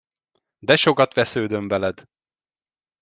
De 0.59 0.75
sokat 0.75 1.13
vesződöm 1.13 1.67
veled! 1.67 2.03